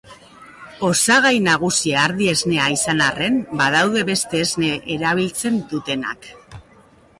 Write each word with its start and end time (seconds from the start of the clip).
Osagai 0.87 1.33
nagusia 1.47 1.99
ardi-esnea 2.05 2.71
izan 2.77 3.05
arren 3.09 3.37
badaude 3.61 4.03
beste 4.09 4.43
esne 4.49 4.73
erabiltzen 4.97 5.63
dutenak. 5.77 6.31